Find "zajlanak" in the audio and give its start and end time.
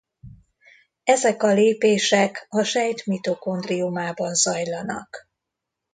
4.33-5.29